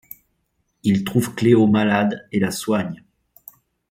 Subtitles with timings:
[0.81, 3.03] Il trouve Cleo malade et la soigne.